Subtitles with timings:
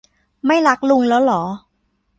[0.45, 1.41] ไม่รักลุงแล้วหรอ